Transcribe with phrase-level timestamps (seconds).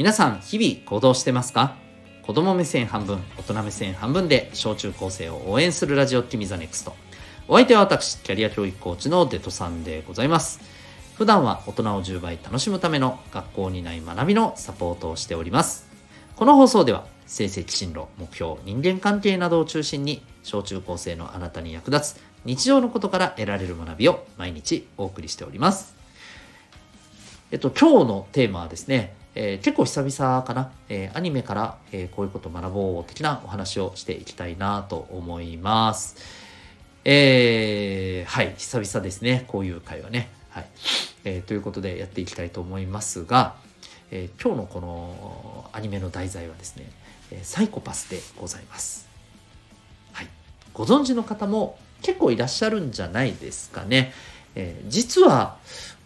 [0.00, 1.76] 皆さん日々行動してますか？
[2.22, 6.94] 子供目線半分大人目線半分で小中高生を応援するラジオ君 the NEXT。
[7.48, 10.58] お相手は私キャリア教育コーチのデトさんでございます。
[11.16, 15.86] 普段は大人を10倍楽しむための学校にない学びのサポートをしております。
[16.34, 25.94] この放送では成績進路目標人間関係などを中心に小中高生のあなたに役立つ日常のことから得られる学びを毎日お送りしております。
[27.50, 36.16] えっと今日のテーマはですねえー、結構久々かな、えー、アニメから、え、こういうこと学ぼう的なお話をしていきたいなと思います。
[37.04, 40.30] えー、はい、久々ですね、こういう会話ね。
[40.50, 40.66] はい。
[41.24, 43.54] え、ということでやっていきたいと思いますが、
[44.10, 46.90] え、今日のこのアニメの題材はですね、
[47.30, 49.08] えサイコパスでございます。
[50.12, 50.28] はい。
[50.74, 54.12] ご存知の方も結構いらっしゃるんじゃないですかね。
[54.56, 55.58] え実は、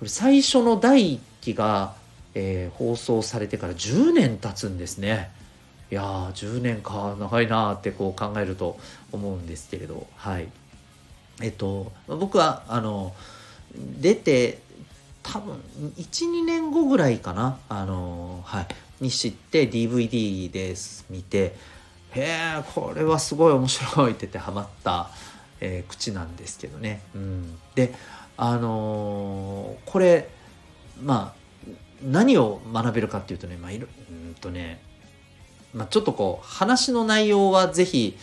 [0.00, 1.94] これ最初の第1期が
[2.34, 5.30] えー、放送されてから10年経つんですね。
[5.90, 8.78] いやー10年か長いなーってこう考えると
[9.12, 10.06] 思うんですけれど。
[10.16, 10.48] はい。
[11.40, 13.14] えっと僕はあの
[13.74, 14.58] 出て
[15.22, 15.56] 多分
[15.96, 17.58] 12年後ぐらいかな。
[17.68, 18.66] あのはい。
[19.02, 21.54] に知って DVD です見て
[22.14, 25.10] へえこれはすごい面白いって言ってハマった、
[25.60, 27.92] えー、口なんですけどね、うん、で
[28.36, 30.28] あのー、これ
[31.02, 31.41] まあ
[32.04, 34.80] 何を学べるかっていうとね、まあ、いるうんとね、
[35.74, 38.16] まあ、ちょっとこう話の内容はぜひ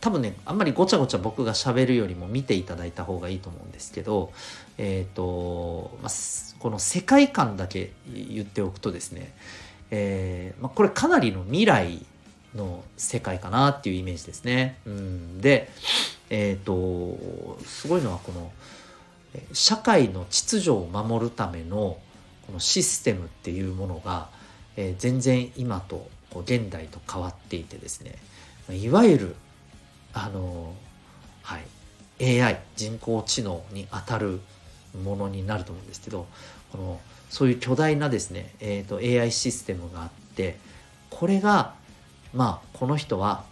[0.00, 4.32] 多分ねあんまりごちゃごちゃ僕がしゃべるよりも見ていただいた方がいいと思うんですけど
[4.78, 6.12] えっ、ー、と、まあ、
[6.58, 9.34] この世界観だけ言っておくとですね、
[9.90, 12.06] えーまあ、これかなりの未来
[12.54, 14.78] の世界かなっていうイメージですね。
[14.84, 15.70] うん、で
[16.30, 18.50] えっ、ー、とすごいのはこの
[19.52, 21.98] 社会の秩序を守るための
[22.50, 24.28] このシステムっていうものが、
[24.76, 28.16] えー、全然今とこう現代と変わっていてですね
[28.76, 29.36] いわゆる
[30.12, 30.74] あの
[31.42, 31.58] は
[32.18, 34.40] い AI 人工知能にあたる
[35.04, 36.26] ものになると思うんですけど
[36.72, 37.00] この
[37.30, 40.58] そういう巨大なですね、えーと、AI システムがあって
[41.08, 41.74] これが
[42.34, 43.44] まあこの人は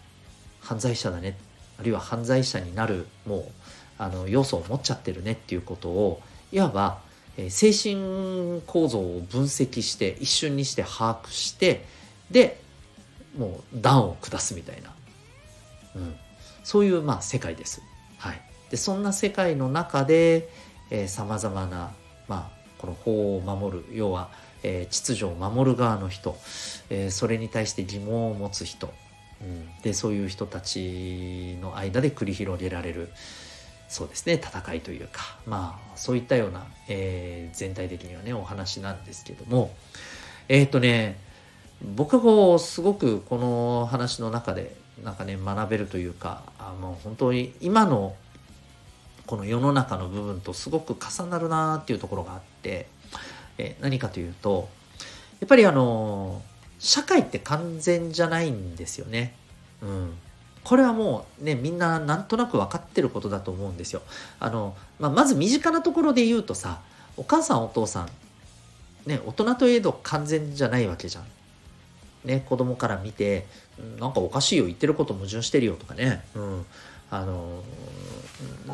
[0.61, 1.39] 犯罪者だね
[1.79, 3.45] あるいは犯罪者になるもう
[3.97, 6.21] あの要素を持っちゃってるねっていうことを
[6.51, 6.99] いわば
[7.49, 11.85] 精神構造を分析して一瞬にして把握して
[12.31, 12.61] で
[13.37, 14.93] もう段を下すみたいな、
[15.95, 16.17] うん、
[16.65, 17.81] そういうまあ世界です。
[18.19, 18.41] はい、
[18.71, 20.49] でそんな世界の中で
[21.07, 21.93] さまざまな、
[22.27, 24.31] まあ、この法を守る要は、
[24.63, 26.37] えー、秩序を守る側の人、
[26.91, 28.93] えー、それに対して疑問を持つ人、
[29.41, 33.11] うん、でそういう人たちの間で繰り広げられる、
[33.89, 39.75] そうですね戦いというかまあそういったような、えー、全体的にはねお話なんですけども
[40.49, 41.19] えっ、ー、とね
[41.95, 48.15] 僕はこうすごくこの話の中でなんかね学べるというかあの本当に今の
[49.27, 52.87] この世の中の部分とすごく重なるなっていうところがあって、
[53.59, 54.69] えー、何かというと
[55.41, 56.43] やっぱりあの
[56.79, 59.35] 社会って完全じゃないんですよね。
[59.83, 60.15] うん、
[60.69, 64.03] これはもうねみんななんとなく分かってることだと思うんですよ。
[64.39, 66.81] あの、まあ、まず身近なところで言うとさ
[67.17, 68.09] お母さんお父さん
[69.09, 71.25] ね大人といえど完全じゃないわけじゃん。
[72.27, 73.47] ね子供から見て
[73.99, 76.67] なんかおかしいよ言ってること矛盾してるよとかね、うん、
[77.11, 77.63] あの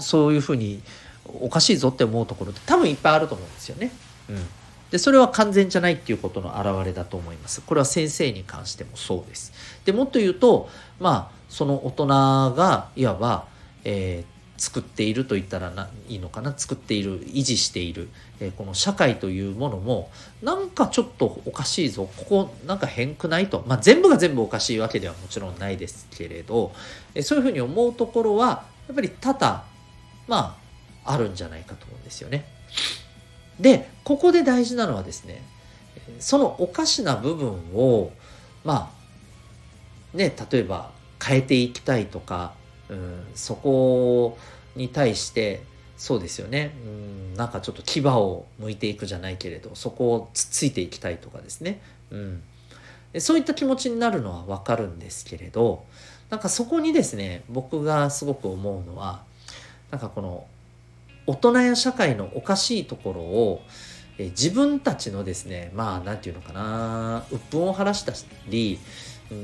[0.01, 0.83] そういうふうに
[1.27, 3.93] おかしいぞって思うところって多分いっぱいあると思うんですよね。
[4.31, 4.47] うん
[4.91, 7.61] でそれは完全じゃないっていうことの表れだと思います。
[7.63, 9.53] これは先生に関してもそうです。
[9.85, 10.69] でもっと言うと
[11.01, 13.47] まあその大人がいわば、
[13.85, 15.73] えー、作っていると言ったら
[16.09, 16.53] いいのかな？
[16.57, 18.09] 作っている維持している、
[18.41, 20.11] えー、この社会というものも
[20.43, 22.11] なんかちょっとおかしいぞ。
[22.17, 26.73] ここなんか変くないと、まあ、全部が全部おかしいわけではもちろんないですけれど、
[27.15, 29.65] えー、そういうふうに思うところはやっぱり多々
[30.27, 30.59] ま
[31.05, 32.45] ああるんじゃないかと思うんですよね。
[33.61, 35.41] でここで大事なのはですね
[36.19, 38.11] そのおかしな部分を
[38.65, 38.91] ま
[40.13, 40.91] あね例えば
[41.25, 42.53] 変えていきたいとか、
[42.89, 44.37] うん、そこ
[44.77, 45.63] に対して
[45.97, 46.89] そうですよね、う
[47.35, 51.81] ん、なんかちょっと牙を向いていくじゃないけれどそこをつついていきたいとかですね、
[52.11, 52.43] うん、
[53.19, 55.85] そういった気持ちになるのはわかるんですけれど
[56.31, 59.23] なんかそこにですね僕がすごく思うのは
[59.91, 60.47] なんかこの
[61.27, 63.63] 大人や社会のおかしいところを
[64.19, 68.13] え自分たちのですねまあ何て言うのかな鬱憤を晴らした
[68.49, 68.79] り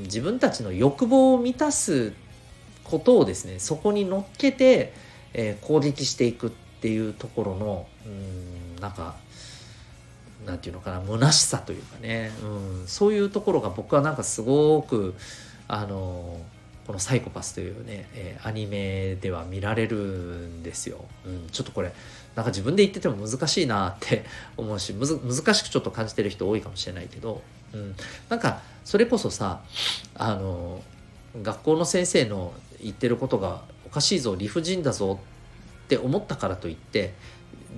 [0.03, 2.13] 自分たちの欲望を満たす
[2.83, 4.93] ことをですねそこに乗っけて、
[5.33, 6.49] えー、攻撃していくっ
[6.81, 9.15] ていうところのうんなんか
[10.45, 15.13] なんていうのかな虚しさというかね、うん、そういうところが僕はなんかすごく
[15.67, 16.41] あの
[16.87, 21.93] この「サイコパス」というね、えー、アニメでは見られるんですよ、うん、ちょっとこれ
[22.35, 24.25] なんか自分で言ってても難しいなって
[24.57, 27.41] 思うし難しくちょっと感じてる人多いかもしれないけど、
[27.73, 27.95] うん、
[28.29, 29.61] なんかそれこそさ
[30.15, 30.81] あの
[31.41, 35.19] 学校の先生の言ってることがおかしいぞ理不尽だぞ
[35.85, 37.13] って思ったからといって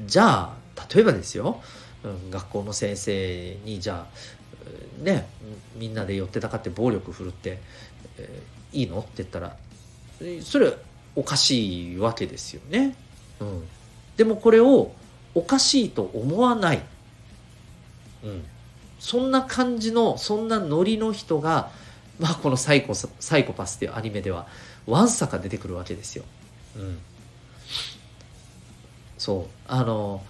[0.06, 1.62] じゃあ例えばですよ。
[2.04, 4.08] うん、学校の先生にじゃ
[5.02, 5.28] あね
[5.76, 7.60] みんなで寄ってたかって暴力振るって、
[8.18, 9.00] えー、いいの？
[9.00, 9.56] って言ったら
[10.42, 10.74] それ
[11.16, 12.96] おかしいわけですよね。
[13.40, 13.64] うん、
[14.18, 14.92] でもこれを
[15.36, 16.84] おかしいと思わない、
[18.24, 18.44] うん、
[19.04, 21.70] そんな感じのそんなノリの人が、
[22.20, 24.48] まあ、このサイコ「サイコパス」っていうアニメでは
[24.88, 26.24] わんさか出てくるわけですよ。
[26.78, 27.00] うん、
[29.18, 29.46] そう。
[29.68, 30.24] あの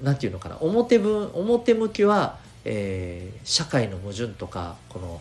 [0.00, 0.56] 何て言うのかな。
[0.60, 5.20] 表分表向きは、えー、社会の矛盾とかこの、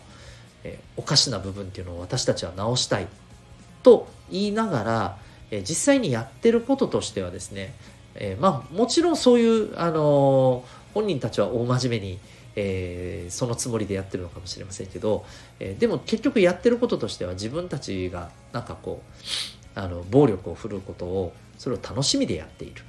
[0.64, 3.08] えー、おかしな部分っていうのを私たちは直したい。
[3.82, 5.18] と言いながら、
[5.50, 7.74] えー、実際にやってることとしてはですね、
[8.14, 10.64] えー、まあもちろんそういう、あの
[10.94, 12.20] 本人たちは大真面目に、
[12.56, 15.26] えー、そのつもりでやってるのかもしれませんけど、
[15.60, 19.02] えー、でも結局やってることとしては自分たちがなんかこ
[19.76, 22.84] うあの暴力を振るうことをそれを楽しみでやっている。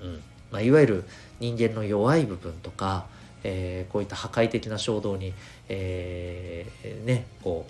[0.00, 1.04] うんまあ、いわゆる
[1.40, 3.06] 人間の弱い部分とか、
[3.44, 5.34] えー、こういった破壊的な衝動に、
[5.68, 7.66] えー、ねこ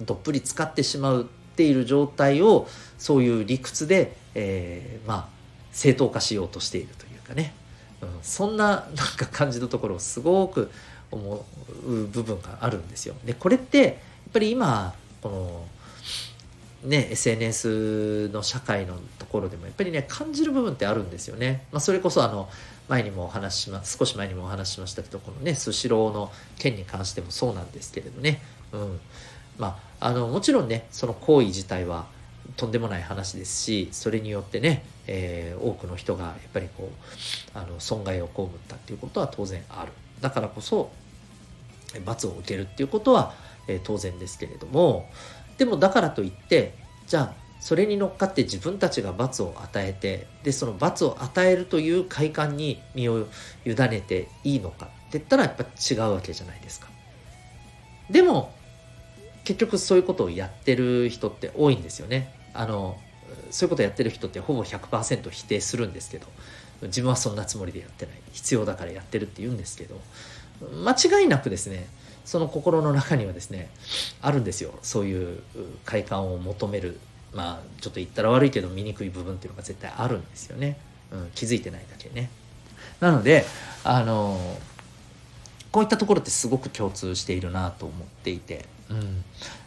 [0.00, 1.24] うどっぷり使ってしまうっ
[1.56, 2.68] ている状態を
[2.98, 5.28] そういう理屈で、えー、まあ
[5.72, 7.54] 正当化しようとしているというかね、
[8.02, 10.70] うん、そんななんか感じのところをすごく
[11.10, 11.44] 思
[11.86, 13.14] う部分があるんですよ。
[13.24, 13.94] でこれってやっ
[14.32, 15.66] ぱり今この
[16.84, 21.64] ね、SNS の社会のところでもやっぱりね感じる部分ってあるんですよね。
[21.72, 22.48] まあ、それこそあの
[22.88, 28.40] 前にもお話ししま少し前にもお話ししましたけどこのねスシローの件に関してもそうなんですけれどね、
[28.72, 29.00] うん
[29.58, 32.06] まあ、あのもちろんねその行為自体は
[32.56, 36.90] とんでもない話ですしそれによってね、えー、多くの人がやっぱりこ
[37.54, 40.90] うあの損害を被ったっていうことは当然あるだからこそ
[42.04, 43.34] 罰を受けるっていうことは、
[43.68, 45.08] えー、当然ですけれども
[45.58, 46.74] でもだからといって
[47.06, 53.26] じゃあそれに乗っかって自分たちが罰を与えてでその罰を与えるという快感に身を
[53.64, 56.88] 委ねていいのかって言ったらやっぱ違うわけじゃないですか。
[58.10, 58.52] でも
[59.46, 62.34] 結局そういうことをやってる人って多いんですよね。
[62.52, 62.98] あの
[63.52, 66.26] そういうことやってる人ってほぼ100%否定するんですけど
[66.82, 68.14] 自分はそんなつもりでやってない。
[68.32, 70.00] 必要だからやってるって言うんですけど
[70.84, 71.86] 間違いなくですね
[72.24, 73.70] その心の中にはですね
[74.20, 74.74] あるんですよ。
[74.82, 75.40] そういう
[75.84, 76.98] 快感を求める。
[77.32, 80.78] まあちょっと言ったら悪いけど醜い部分っていうのが絶対あるんですよね、
[81.12, 82.30] うん、気づいてないだけね。
[82.98, 83.44] なので
[83.84, 84.58] あの
[85.70, 89.24] こういったところってすごく共通しているなと思っていて、うん、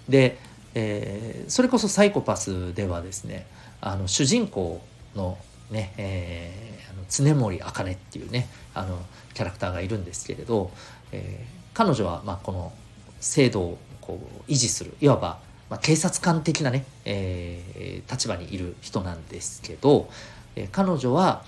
[0.07, 0.37] で、
[0.75, 3.47] えー、それこそサイコパスではですね
[3.81, 4.81] あの主人公
[5.15, 5.37] の
[5.71, 8.99] ね、えー、あの常森茜っていうねあの
[9.33, 10.71] キャラクターがいるんですけれど、
[11.11, 12.71] えー、彼女はまあこの
[13.19, 15.39] 制度をこう維持するいわば
[15.69, 20.09] まあ警察官的なね、えー、立場にいる人なんですけど、
[20.55, 21.43] えー、彼女は、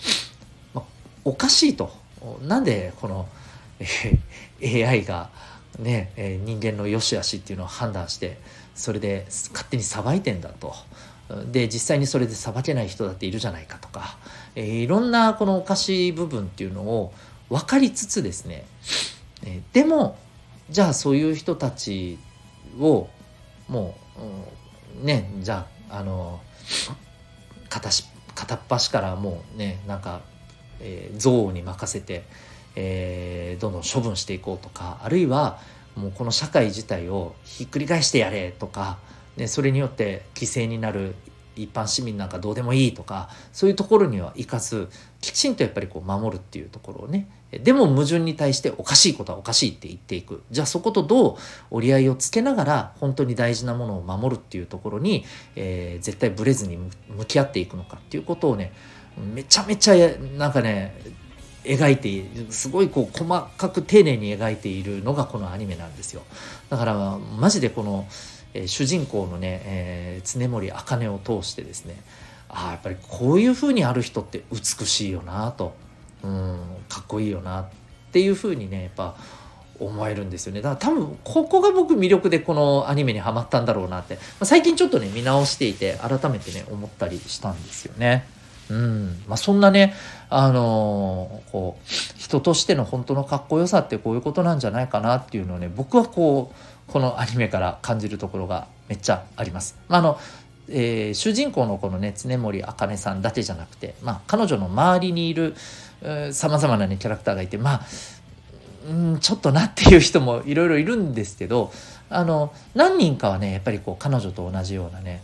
[0.73, 0.85] まあ、
[1.25, 1.99] おかしいと。
[2.43, 3.27] なんでこの、
[3.79, 5.31] えー、AI が
[5.79, 8.37] ね、え、人間の良し悪しっていうのを判断して
[8.75, 10.73] それで勝手にさばいてんだと。
[11.49, 14.17] で実際にそれでさばけない人だっているじゃないかとか、
[14.55, 17.13] え、いろんなこのおかしい部分っていうのを
[17.49, 18.65] 分かりつつですね
[19.45, 20.17] えでも
[20.69, 22.17] じゃあそういう人たち
[22.79, 23.07] を
[23.67, 26.41] もう、うん、ねじゃああの
[27.69, 27.89] 片
[28.35, 30.21] 片っ端からもうねなんか、
[30.79, 32.23] え、憎悪に任せて、
[32.75, 35.59] えー、どんどん処分していこうとかあるいは
[35.95, 38.97] もうこの社会自体をひっくり返してやれとか、
[39.35, 41.15] ね、それによって犠牲になる
[41.55, 50.41] 一般市民なんかどうでもいいとかそういうところにはいかずきちんとやっぱりこう守るっていうところをねでも矛盾に対しておかしいことはおかしいって言っていく。
[50.51, 51.37] じゃあそことどう
[51.69, 55.25] 折り合いをつけながら本当に大事なものを守るっていうところに、
[55.57, 58.71] えー、絶対ブレずに向き合っていくのかっていうことをね
[59.17, 59.95] めちゃめちゃ
[60.37, 60.95] なんかね
[61.63, 66.23] 描いているすごいこう細かく丁寧に描いているのがこのアニメなんですよ
[66.69, 68.07] だからマジでこの、
[68.53, 71.95] えー、主人公のね、えー、常森茜を通してですね
[72.49, 75.73] ああやっぱりこういうふうにある人って美しいよなと。
[76.23, 77.65] うんかっこいいよなっ
[78.11, 79.15] ていうふうにねやっぱ
[79.79, 88.25] 思えるんですよねだから多分ここが僕魅力でこのアニメにはまったんだろうなって、まあ、最近ちょっとね見直していて改めてね思ったりしたんですよね。
[88.71, 89.93] うんまあ、そんなね、
[90.29, 91.85] あのー、こう
[92.17, 96.53] 人としての本当のかっこよさってこういうことなんじゃないかなっていうのをね僕はこ
[96.87, 99.77] うこのアニメから感じるところがめっちゃあります。
[99.89, 100.19] まあ、あの
[100.69, 105.55] えー、主人公のこのね常森茜さんだけじゃなくて、まあ、彼女の周りにいる
[106.31, 107.81] さまざまな、ね、キャラクターがいてまあ
[108.89, 111.73] うんちょっとなっていう人もいろいろいるんですけど
[112.09, 115.21] あの何人かはねやっぱりこう彼女と同じようなね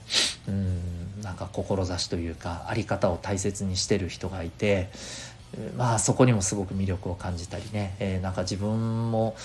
[0.48, 0.97] うん
[1.27, 4.89] なんか志というか在り方を大切にしてる人がいて
[5.75, 9.36] まあそこにもすごく魅力を感じたりね、えー、なんか自分も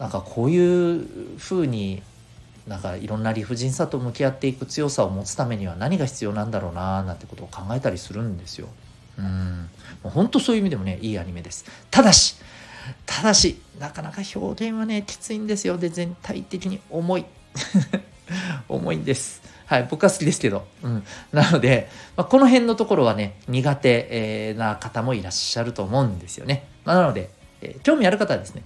[0.00, 1.06] なんかこういう
[1.38, 2.02] ふうに
[2.66, 8.68] なんかいろんな理不尽さと向き合っていく強さを持つためには何が必要なんだろうななんてことを考えたりするんですよ。
[9.18, 9.68] うん。
[10.02, 11.64] もう本当そういう意味でもねいいアニメです。
[11.90, 12.36] ただし
[13.06, 15.78] ただしなかなか表現はねきついんですよ。
[15.78, 17.26] で全体的に重い。
[18.68, 19.51] 重いんです。
[19.72, 21.02] はい僕は好きですけど、うん、
[21.32, 27.30] なので、まあ、この辺のところはね苦手、えー、な方もいらっしゃると思うんですよね、まあ、なので、
[27.62, 28.64] えー、興味ある方はですね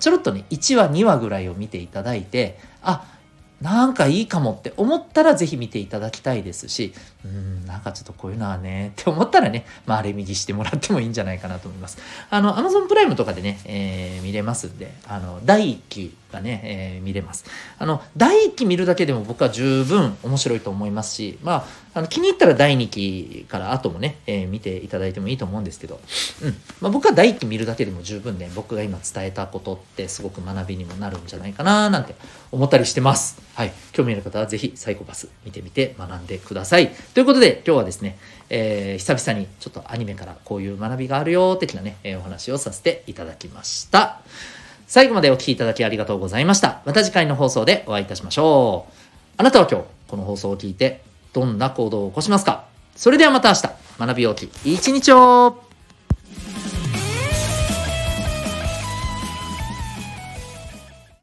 [0.00, 3.04] ちょろっとね1話2話ぐらいを見ていただいてあ
[3.60, 6.92] なんかいいかもって思ったらぜひ見ていただきたいですし、
[7.24, 11.96] うん、なんかちょっとこういうのはね、って思ったらね、まあ、あれ右してもらってもいいんじゃないかなと思います。
[12.28, 17.44] あの、Amazon プライムとかでね、えー、見れますんで、あの、第1期がね、えー、見れます。
[17.78, 21.64] あの、第1期見るだけでも僕は十分面白いと思いますし、まあ、
[21.94, 25.98] あの気に入ったら第2期から後もね、えー、見ていただいてもいいと思うんですけど、
[26.42, 26.50] うん。
[26.80, 32.14] まあ、僕は第1期見るだけでも十分ね、僕が今伝えたことってすごく学びにもなるんじゃないかななんて
[32.52, 33.40] 思ったりしてます。
[33.54, 33.72] はい。
[33.92, 36.90] 興味ある方はぜひサイコパス見てみて学んでください。
[37.14, 38.18] ということで今日はですね、
[38.50, 44.20] えー、久々にちょっとアニメからこういう学びがあるよ的なね、え、お話をさせていただきました。
[44.86, 46.80] 最後までお聴きいただきありがとうございました。
[46.84, 48.92] また次回の放送でお会いいたしましょう。
[49.36, 51.02] あなたは今日この放送を聞いて
[51.32, 52.64] どんな行動を起こしますか？
[52.94, 53.62] それではまた明日
[53.98, 55.65] 学び大きい一日を